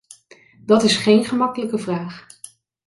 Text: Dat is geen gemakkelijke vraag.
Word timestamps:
Dat 0.65 0.83
is 0.83 0.97
geen 0.97 1.23
gemakkelijke 1.25 1.77
vraag. 1.77 2.27